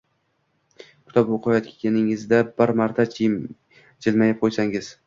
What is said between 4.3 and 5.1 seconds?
qo’ysangiz